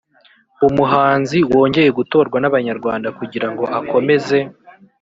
umuhanzi 0.67 1.37
wongeye 1.53 1.89
gutorwa 1.97 2.37
n’abanyarwanda 2.39 3.07
kugira 3.17 3.47
ngo 3.51 3.63
akomeze 3.79 4.37